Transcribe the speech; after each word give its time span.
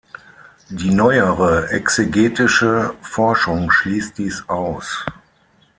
Die 0.71 0.89
neuere 0.89 1.69
exegetische 1.69 2.95
Forschung 3.03 3.69
schließt 3.69 4.17
dies 4.17 4.49
aus. 4.49 5.05